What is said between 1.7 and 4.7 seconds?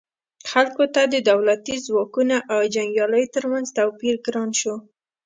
ځواکونو او جنګیالیو ترمنځ توپیر ګران